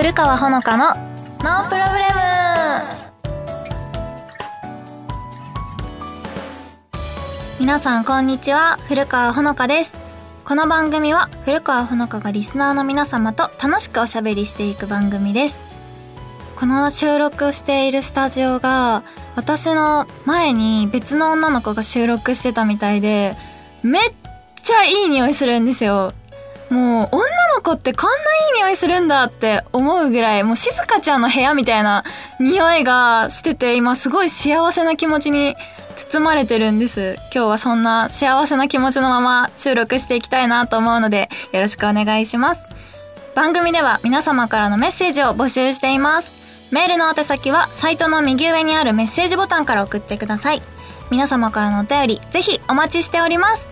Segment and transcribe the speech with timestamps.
[0.00, 0.94] 古川ほのかの
[1.44, 2.20] ノープロブレム。
[7.60, 8.78] 皆さんこんにちは。
[8.88, 9.98] 古川ほのかです。
[10.46, 15.66] この番組は古川ほのかがリスナーの皆様と楽しくおしゃべりしていく番組です。
[16.58, 19.02] この収録しているスタジオが
[19.36, 23.36] 私の前に別の女の子が収録してたみたいで
[23.82, 24.02] めっ
[24.62, 26.14] ちゃいい匂いするんですよ。
[26.70, 28.18] もう女の子ってこんない
[28.56, 32.04] い匂いするんだって思うぐらい、もう静香ちゃんの部屋みたいな
[32.40, 35.54] 匂いがしてて、今すごい幸せな気持ちに
[35.94, 37.18] 包まれてるんです。
[37.34, 42.66] 今日はそんな幸せな気持ちのまま収録していきたいなと思うので、よろしくお願いします。
[43.34, 46.32] 番組では皆様からのメッセージを募集しています。
[46.70, 50.62] メールの宛先はサイトの右上にあるメッセージボタンから送ってください。
[51.10, 53.68] 皆様からのお便り、ぜひお待ちしております。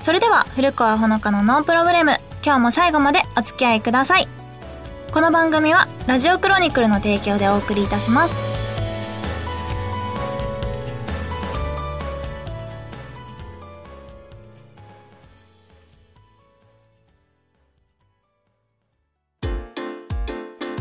[0.00, 4.28] それでは、古川ほのかのノープロブレム、今日も最後までお付き合いください。
[5.10, 8.34] この番組は、ラジオクロニクルの提供でお送りいたします。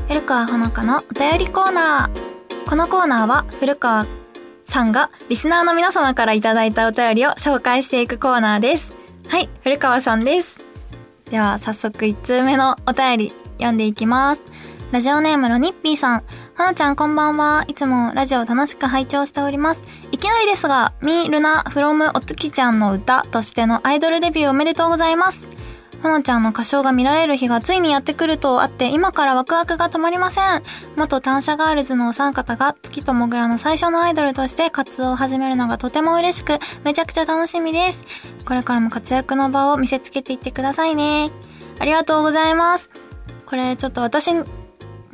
[0.07, 2.69] 古川ほのかのお便りコーナー。
[2.69, 4.05] このコーナーは、古川
[4.65, 8.95] さんがリスナーの皆様からいただいたお便りを紹介していくコーナーです。
[9.29, 10.64] はい、古川さんです。
[11.29, 14.41] では、早速1通目のお便り読んでいきます。
[14.91, 16.23] ラジオネームのニッピーさん。
[16.53, 17.65] はなちゃんこんばんは。
[17.67, 19.83] いつもラジオ楽しく拝聴しております。
[20.11, 25.47] いきなりですが、ミールナフロムおつきちゃんの歌としてのアイドルデビューおめでとうございます。
[26.05, 30.61] ほのちゃんの歌唱が見られる日がついにやってくるとあって、今からワクワクが止まりません。
[30.95, 38.05] 元単車ガールズのお三方が月ともぐらの最初のアイドルとして活動を始めるのがとても嬉しく、めちゃくちゃ楽しみです。
[38.45, 41.31] これからも活躍の場を見せつけていってくださいね。
[41.79, 42.91] ありがとうございます。
[43.47, 44.31] これちょっと私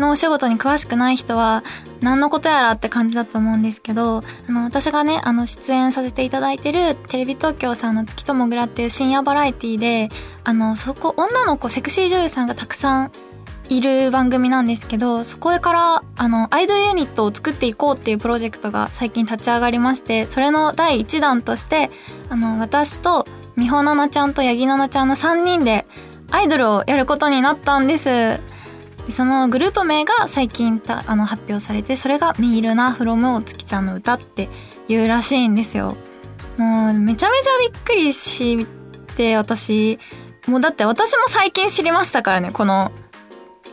[0.01, 1.63] のお仕事に詳しくない人は、
[2.01, 10.09] 何のことやらって感じだと思うんですけど、あの、私がね、あの、出演させていただいてる、テレビ東京さんの月ともぐらっていう深夜バラエティで、
[10.43, 13.11] あの、そこ、女の子、セクシー女優さんがたくさん
[13.69, 21.89] いる番組なんですけど、そこから、あの、アイドルユニットを作っていこうっていうプロジェクトが最近立ち上がりまして、それの第1弾として、
[22.29, 23.25] あの、私と、
[23.57, 25.85] 美穂奈々ちゃんと八木奈々ちゃんの3人で、
[26.31, 28.41] アイドルをやることになったんです。
[29.09, 34.49] そのグループ名が最近あの発表されて、それがミールナフロムお月ちゃんの歌って
[34.87, 35.97] いうらしいんですよ。
[36.57, 38.65] もうめちゃめちゃびっくりし
[39.15, 39.99] て、私、
[40.47, 42.91] もうだって私も最近知りましたからね、この、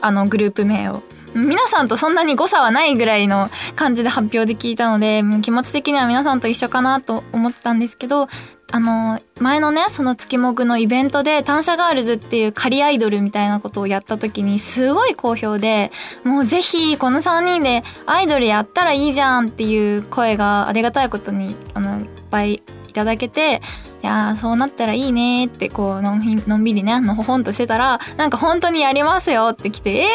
[0.01, 1.03] あのグループ名を。
[1.35, 8.29] 皆さんとそんなに誤差はないぐらいの感じで発表で聞いたので、気持ち的には皆さんと一緒かなと思ってたんですけど、
[8.71, 15.91] あの、前のね、その月目のイベントで、単車ガールズっていう仮アイドルみたいなことをやった時に、すごい好評で、
[16.23, 23.63] もうぜひ、この3人でアイドルやったらいいじゃんっていう声がありがたいことに、あの、いっぱいいただけて、
[24.03, 30.07] いやー、そうなったらいいねーって、こう、のんのんびりね、のほほんとしてたら、なんか本当にやりますよって来て、え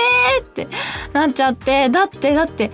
[0.41, 0.68] ーって
[1.12, 2.70] なっちゃって、だって、だって、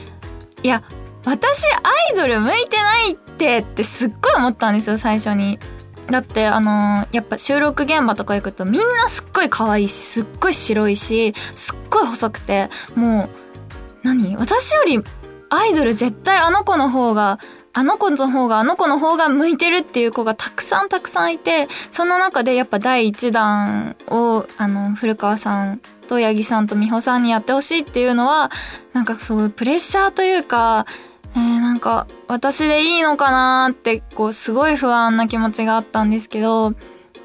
[0.62, 0.84] いや、
[1.24, 5.60] 私アイドル向いてないってってすっごい思ったんですよ、最初に。
[6.08, 13.30] だって、あのー、やっぱ収録現場とか行くとみんなすっごい可愛いし、すっごい白いし、すっごい細くて、もう、
[14.04, 14.36] 何？
[14.38, 15.04] 私より
[15.50, 17.40] アイドル絶対あの子の方が、
[17.74, 28.50] あの子の方が、あの子の方が向いてるっていう子がたくさんたくさんいて、その中でやっぱ第一弾を、あの、古川さんと八木さんと美穂さんにやってほしいっていうのは、
[28.94, 30.88] なんかそうプレッシャーというか、
[31.36, 36.74] えー、なんか、私でいいのかなって、こう、すごい不安な気持ちがあったんですけど、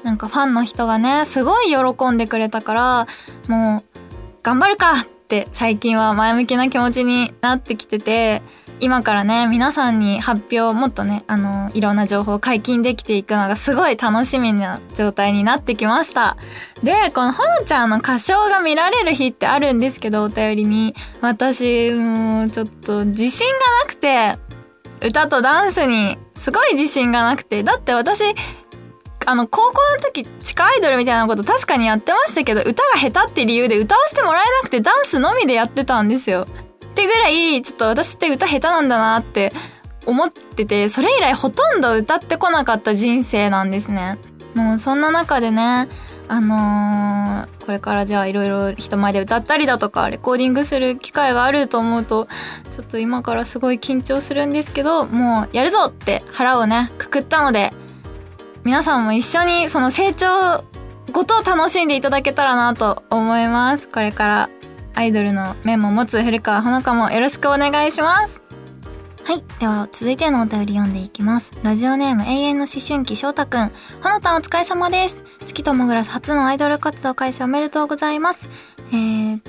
[0.03, 3.07] なんかファンの人がね、すごい喜んでくれたから、
[3.47, 3.99] もう、
[4.43, 8.43] 頑張るかって最近は前向きな気持ちになってきてて、
[8.81, 16.35] 今からね、皆さんに発表、もっとね、あの、いろんな情報を解禁できていくのがすごい楽しみな状態になってきました。
[16.83, 20.93] で、このほのちゃんの歌唱が見られる日ってあるんですけど、お便りに。
[21.21, 24.37] 私、もう、ちょっと自信がなくて、
[25.01, 27.63] 歌とダンスに、すごい自信がなくて。
[27.63, 28.23] だって私、
[29.25, 36.45] あの、高校の時、地下アイドルみたいなこと確かにやってましたけど、歌が下手って理由で歌わせてもらえなくて、ダンスのみでやってたんですよ。
[36.95, 39.51] ってぐらい、ちょっと私って歌下手なんだなって
[40.05, 44.17] 思ってて、それ以来ほとんど歌ってこなかった人生なんですね。
[44.53, 45.89] もうそんな中でね、
[46.29, 52.29] あのー、これからじゃあいろいろ人前で歌ったりだとか、レコーディングする機会があると思うと、
[52.71, 57.73] ちょっと今からすごい緊張するんですけど、もうやるぞって腹をね、くくったので、
[58.63, 60.63] 皆さんも一緒にその成長
[61.11, 63.89] ごと楽しんでいただけたらなと思います。
[63.89, 64.49] これから
[64.95, 68.41] アイドルの面も持つ古川ほのかもよろしくお願いします。
[69.25, 69.43] はい。
[69.59, 71.51] では、続いてのお便り読んでいきます。
[71.63, 73.71] ラジオネーム永遠の思春期翔太くん。
[74.01, 75.23] ほのたんお疲れ様です。
[75.45, 78.49] 月ともぐら初のアイドル活動開始おめでとうございます。
[78.91, 79.41] えー、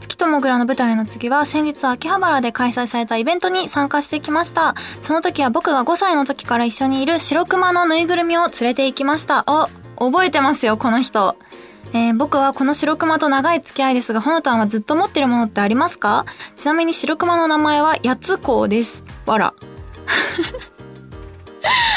[0.00, 4.76] 月ともぐらの舞台の次は先日秋葉原で開催されたイベントに参加してきました。
[5.02, 9.44] その時は僕が5歳の時から一緒にいる白熊のぬいぐるみを連れて行きました。
[9.48, 9.68] お、
[10.10, 11.36] 覚えてますよ、この人。
[11.92, 16.26] えー、僕はこの白熊と長い付き合いですが、ほのたんはずっと持ってるものってありますか？
[16.56, 19.04] ちなみに白熊の名前はやつこうです。
[19.26, 19.54] わら。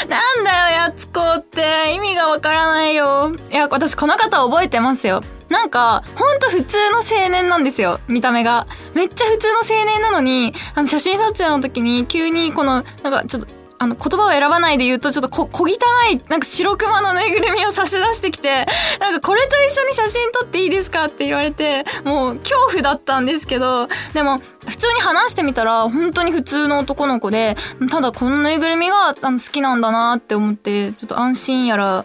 [0.08, 1.92] なんだよ、やつこうって。
[1.94, 3.32] 意味がわからないよ。
[3.50, 5.22] いや、私この方覚えてますよ。
[5.48, 8.66] なんか、ほんと普通の青年なんですよ、見た目が。
[8.94, 13.48] めっちゃ普通の青年なのに、あの写真撮影の時に急にこの、なんかちょっと、
[13.82, 15.66] あの、言葉を選ばないで言うと、ちょっとこ、小汚
[16.12, 18.64] い、なんか白熊のぬいぐるみを差し出してきて、
[19.00, 27.56] なんかこれと一緒に写真撮っていいですかって言われて、もう恐怖だったんですけど、でも、普通に話してみたら、本当に普通の男の子で、
[27.90, 32.04] ただこのぬいぐるみがあの好きなんだなって思って、ちょっと安心やら、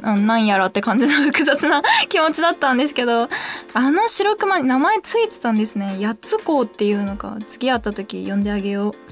[0.00, 3.28] なんやらって感じの複雑な気持ちだったんですけど、
[3.74, 6.00] あの白熊に名前ついてたんですね。
[6.00, 9.07] やつこうっていうのか、次会った時呼んであげよう。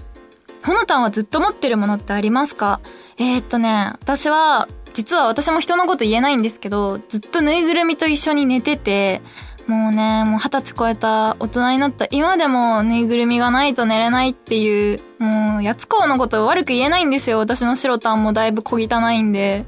[0.67, 2.81] ほのたんはずっと持ってるものってありますか？
[3.19, 9.23] えー、っとね、私は、実は私も人のこと言えないんですけど、ずっとぬいぐるみと一緒に寝てて、
[9.69, 17.39] もうね、もう二十歳超えた大人になった今でもぬいぐるみがないと寝れないっていう、もう、やつこうのこと悪く言えないんですよ。
[17.39, 19.67] 私の白タンもだいぶ小汚いんで。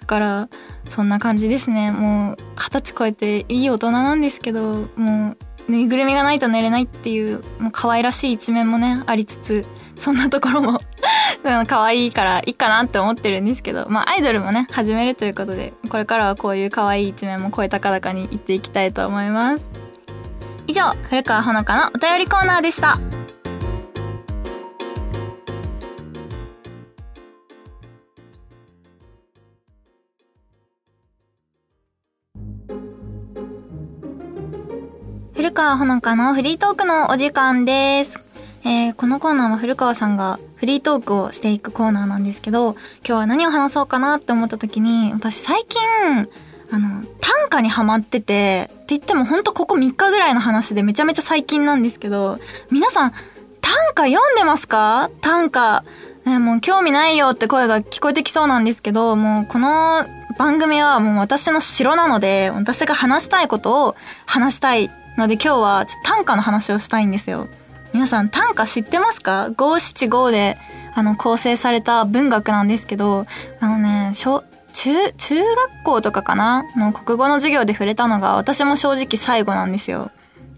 [0.00, 0.48] だから、
[0.88, 1.90] そんな感じですね。
[1.92, 5.36] もう、二十歳超えていい大人なんですけど、も
[5.68, 9.66] う、ぬいぐるみがないと寝れないっていう、もう可愛らしい一面もね、ありつつ、
[9.98, 10.78] そんなところも
[11.66, 19.68] 可愛いからいいかなって思ってるんですけど、まあアイドルもね、始めるということで、これからはこういう可愛い一面も声高々に言っていきたいと思います。
[20.66, 22.98] 以上、古川ほのかのお便りコーナーでした。
[35.34, 38.27] 古川ほのかのフリートークのお時間です。
[38.64, 45.80] えー、このコーナーは古川さんがフリートークをしていくコーナーなんですけど、今日は何を話そうかなって思った時に、私最近、
[46.70, 52.38] あの、短歌にハマってて、って言ってもほんとここ3日ぐらいの話でめちゃめちゃ最近なんですけど、
[52.70, 53.12] 皆さん、
[53.60, 55.10] 短歌読んでますか？
[55.20, 55.84] 短歌。
[56.24, 60.04] ね、もう興味ないよって声が聞こえてきそうなんですけど、もうこの
[60.36, 63.96] 番組はもう私の城なので、私が話したいことを
[64.26, 67.48] 話したいので今日は短歌の話をしたいんですよ。
[67.92, 69.50] 皆さん短歌知ってますか？
[69.56, 70.56] 五七五で、
[70.94, 73.26] あの、構成された文学なんですけど、
[73.60, 76.64] あのね、小、中、中学校とかかな？
[76.76, 80.10] の国語の授業で触れたのが私も正直最後なんですよ。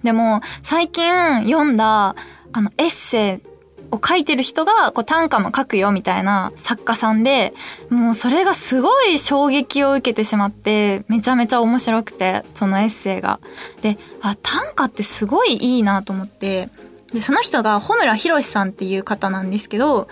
[0.03, 1.13] でも、最近
[1.45, 2.15] 読んだ、
[2.53, 3.49] あの、エッセイ
[3.91, 7.53] を書いてる人が、こう短歌も書くよみたいな作家さんで、
[7.91, 13.41] もうそれがすごい衝撃を受けてしまって、めちゃめちゃ面白くて、そのエッセイが。
[13.83, 16.69] で、あ、短歌ってすごいいいなと思って、
[17.13, 20.09] で、その人が穂村博さんっていう方なんですけど、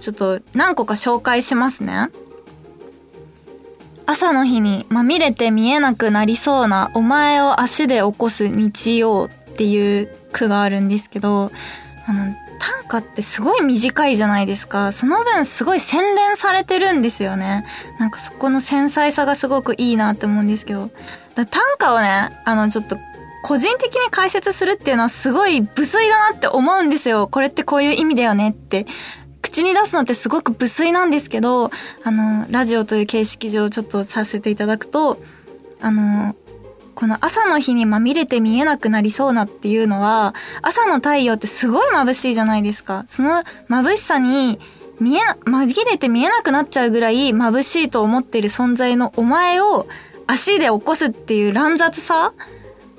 [0.00, 2.10] ちょっと何個か紹介しますね。
[4.06, 11.50] 朝の日にまみれて見えなくなりそうなお前を足で起こす日曜っていう句があるんですけど、
[12.06, 14.92] あの、短歌ってすごい短いじゃないですか。
[14.92, 17.64] その分すごい洗練されてるんですよね。
[17.98, 20.90] なんかそこの繊細さがすごくいいなって思うんですけど。
[21.34, 22.96] 短歌をね、あのちょっと
[23.46, 27.28] 個人的に解説するっていうのはすごい無粋だなって思うんですよ。
[27.28, 28.86] これってこういう意味だよねって。
[29.40, 31.70] 口に出すのってすごく無粋なんですけど、
[32.02, 35.18] あの、ラジオという形式上ちょっとさせていただくと、
[35.80, 36.34] あの、
[36.96, 43.04] この朝の日にまみれて見えなくなりそうなっていうのは、朝の太陽ってすごい眩しいじゃないですか。
[43.06, 44.58] その眩しさに
[44.98, 49.86] 見えな、紛れて見えなくなっちゃうぐらい眩しいと思っている存在のお前を
[50.26, 52.32] 足で起こすっていう乱雑さ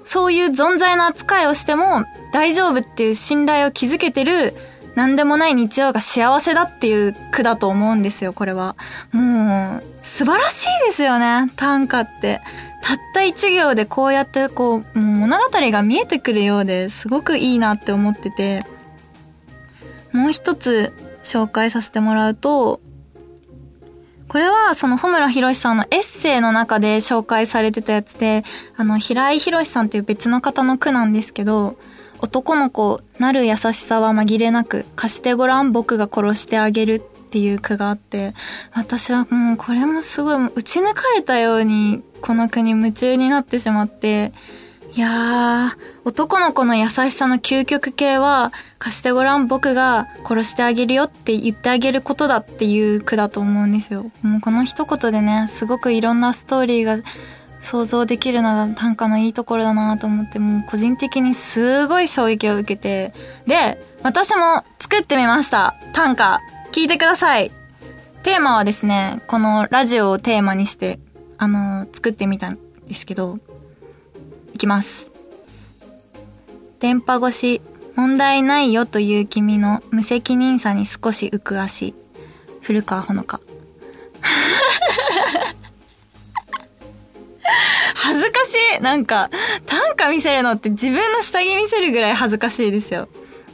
[0.07, 4.53] そういう存在の扱いをしても大丈夫っていう信頼を築けてる
[4.95, 8.75] 何でもない日曜が幸せだっていう句だと思うんですよ、これは。
[9.11, 12.41] もう、素晴らしいですよね、短歌って。
[12.81, 18.63] たった一行でこうやってこう、もう物語が見えてくるようですごくいいなって思ってて、
[20.13, 22.79] もう一つ紹介させてもらうと、
[24.27, 28.43] これはその穂村博さんのエッセイの中で紹介されてたやつで、
[28.75, 31.77] あの、平井博さんっていう別の方の句なんですけど、
[32.19, 38.33] 男の子なる優しさは紛れなく、貸してごらん僕が殺してあげるっていう句があって、
[38.73, 44.33] 私はもうこれもすごい打ち抜かれたようにこの句に夢中になってしまって、
[44.97, 54.09] いやー、男の子の優しさの究極系は、貸してごらん僕が殺してあげるよって言ってあげることだっていう句だと思うんですよ。
[54.23, 56.97] もうこの一言でね、すごくいろんなストーリーが
[57.61, 63.13] 想像できるのが短歌のいいところだなと思って、もう個人的にすごい衝撃を受けて、
[63.45, 65.75] で、私も作ってみました。
[65.93, 66.41] 短歌。
[66.71, 67.51] 聞いてください。
[68.23, 70.97] テーマはですね、このラジオをテーマにして、
[71.37, 73.37] あの、作ってみたんですけど、
[74.57, 75.11] いきます。
[76.79, 77.61] 電波越し、
[77.95, 81.93] 問題ないよという君の無責任さに少し浮く足。
[82.61, 83.39] 古川ほのか。
[87.93, 89.29] 恥ずかしいなんか、
[89.67, 93.07] 短歌見せるのって自分の下着見せるぐらい恥ずかしいですよ。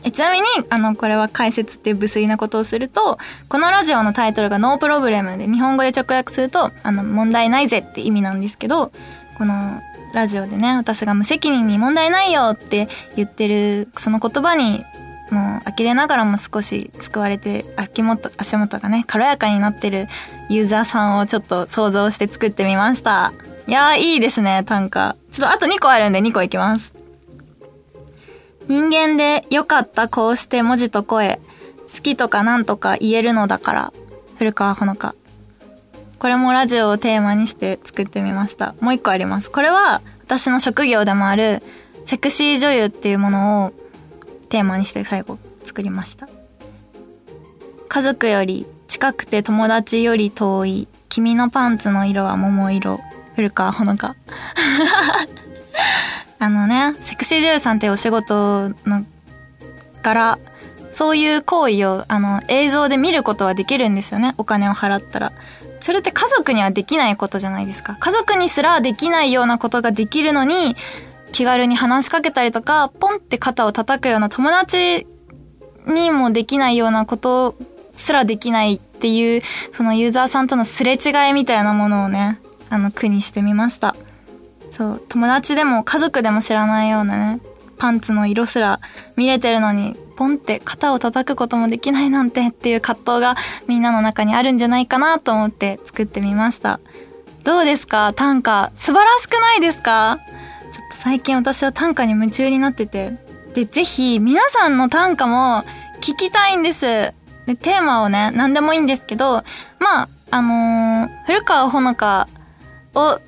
[0.05, 3.17] えちなみに、あの、これは解説っていう無粋なことをすると、
[3.49, 8.89] このラジオのタイトルがノープロブレムで、日本語で直訳すると、あの、問題ないぜって意味なんですけど、
[9.37, 9.81] この、
[10.13, 14.85] ラジオでね、私が無責任に問題ないよって言ってる、その言葉に、
[15.31, 20.07] もう、呆れながらも少し救われて、秋元、足元がね、軽やかになってる
[20.49, 23.33] ユーザーさんをちょっと想像して作ってみました。
[23.67, 25.15] いやー、いいですね、短歌。
[25.31, 26.93] ちょっとあと2個あるんで2個いきます。
[28.67, 31.39] 人間でよかったこうして文字と声、
[31.91, 33.93] 好きとかなんとか言えるのだから、
[34.37, 35.15] 古川ほのか。
[36.23, 38.75] これもラジオをテーマにして作ってみました。
[38.79, 39.51] もう一個あります。
[39.51, 41.61] これは私の職業でもある
[42.05, 43.73] セクシー女優っていうものを
[44.47, 46.29] テーマにして最後作りました。
[47.89, 53.01] 家族より近くて友達より遠い君のパンツの色は桃色
[53.35, 54.15] 古川ほのか。
[56.39, 59.03] あのね、セクシー女優さんってお仕事の
[60.01, 60.39] から、
[60.93, 64.35] そういう行為を、あの、映像で見ることはできるんですよね。
[64.37, 65.33] お金を払ったら。
[65.83, 67.97] それって家族にはできないことじゃないですか。
[67.99, 70.77] 家族にすらできないようなことができるのに、
[71.33, 75.05] 気軽に話しかけたりとか、ポンって肩を叩くような友達
[75.85, 77.55] にもできないようなこと
[77.97, 79.41] すらできないっていう、
[79.73, 83.93] そのユーザーさんとのすれ違いみたいなものをね、あの、句にしてみました。
[84.69, 87.41] そう、友達でも家族でも知らないようなね、
[87.77, 88.79] パンツの色すら
[89.17, 93.35] 見れてるのに、ポンって肩を叩くこともできないなんてっていう葛藤が
[93.67, 96.79] みんなの中にあるんじゃないかなと思って作ってみました。
[97.43, 98.13] どうですか？
[98.15, 98.71] 短歌。
[98.75, 100.19] 素晴らしくないですか？
[100.71, 103.11] ちょっと最近私は短歌に夢中になってて。
[103.53, 105.63] で、ぜひ皆さんの短歌も
[106.01, 106.85] 聞きたいんです。
[106.85, 107.13] で、
[107.55, 109.43] テーマをね、何でもいいんですけど、
[109.79, 112.27] まあ、あのー、古川ほのか
[112.95, 113.19] を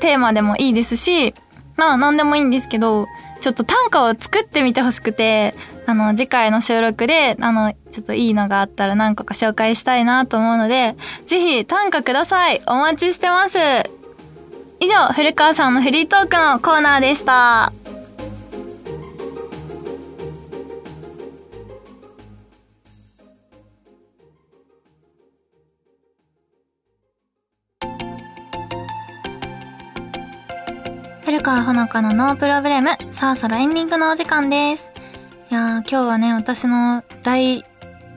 [0.00, 1.34] テーマでもいいですし、
[1.76, 3.06] まあ何でもいいんですけど、
[3.40, 5.54] ちょっと短歌を作ってみてほしくて、
[5.88, 12.60] あの、次回の収録で、あの、ちょっといいのがあったら何個か紹介したいなと思うので、ぜひ短歌ください。
[12.66, 13.58] お待ちしてます。
[14.80, 17.72] 以上、古川さんのフリートークのコーナーでした。
[31.24, 32.90] 古川ほのかのノープロブレム。
[33.10, 34.92] さあ、そろそろエンディングのお時間です。
[35.50, 37.64] いや、今日はね、私の大、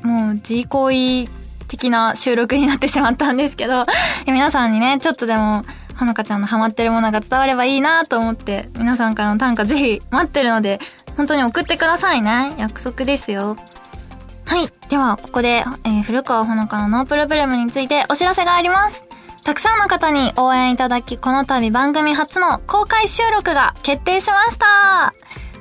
[0.03, 1.31] もう、自慰行為
[1.69, 3.85] 的な収録になってしまったんですけど、
[4.27, 5.63] 皆さんにね、ちょっとでも、
[5.95, 10.81] ほのかちゃんのハマってるものが伝わればいいなと思って、皆さんからの短歌ぜひ待ってるので、
[11.15, 12.51] 本当に送ってくださいね。
[12.57, 13.55] 約束ですよ。
[14.45, 14.69] はい。
[14.89, 19.05] では、ここで、えー、古川ほのかのノープロブレムについてお知らせがあります。
[19.45, 25.13] たくさんの方に応援いただき、この度番組初の公開収録が決定しました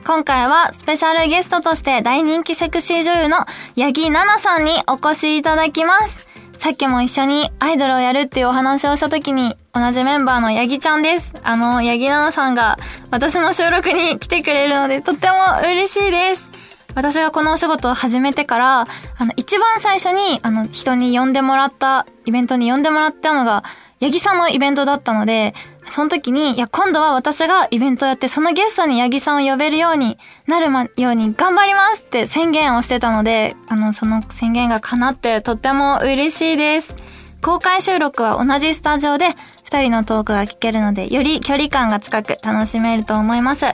[0.05, 3.39] 今回はスペシャルゲストとして大人気セクシー女優の
[3.77, 6.27] 八木奈々さんにお越しいただきます。
[6.59, 11.35] さっきも一緒にアイドルをやるっていうお話をした時に同じメンバーの八木ちゃんです。
[11.45, 12.77] あの、八木奈々さんが
[13.11, 16.51] 私の収録に来てくれるのでとっても嬉しいです。
[16.95, 23.63] 私がこのお仕事を始めてから、あの、一番最初に、あの、人に呼んでもらった、イベントに呼んでもらったのが、
[24.01, 25.55] 八木さんのイベントだったので、
[25.91, 36.97] その時に、いや、今度は私がイベントをやって、そのゲストに八木さんを呼べるようになるま、ように頑張りますって宣言をしてたので、あの、その宣言が叶ってとっても嬉しいです。
[37.43, 39.31] 公開収録は同じスタジオで、
[39.65, 43.67] 二人のトークが聞けるので、より距離感が近く楽しめると思います。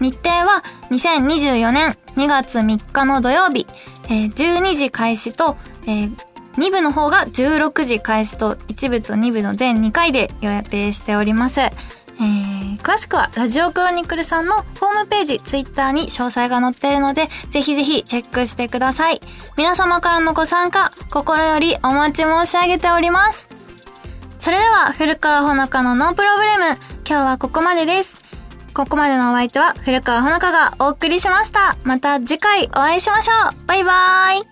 [0.00, 3.66] 日程は2024年2月3日の土曜日、
[4.06, 5.56] えー、12時開始と、
[6.56, 11.60] 2部の方が16時開始と1部と2部の全2回で予定しております。
[11.60, 19.20] えー、詳しくはラジオクロニクルさんのホームページ、ツイッターに詳細が載っているので、ぜひぜひチェックしてください。
[19.56, 23.48] 皆様からのご参加、心よりお待ち申し上げております。
[24.38, 26.64] それでは、古川ほのかのノープロブレム、
[27.08, 28.20] 今日はここまでです。
[28.74, 31.76] ここまでのお相手は古川ほのかがお送りしました。
[31.84, 33.66] また次回お会いしましょう。
[33.66, 34.51] バイバーイ。